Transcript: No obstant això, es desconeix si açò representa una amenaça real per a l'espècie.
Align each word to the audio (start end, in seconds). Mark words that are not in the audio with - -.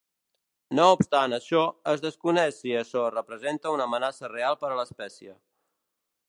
No 0.77 0.85
obstant 0.93 1.35
això, 1.37 1.59
es 1.93 2.01
desconeix 2.05 2.57
si 2.63 2.73
açò 2.79 3.05
representa 3.17 3.75
una 3.77 3.87
amenaça 3.91 4.33
real 4.33 4.59
per 4.65 4.73
a 4.73 4.81
l'espècie. 4.81 5.37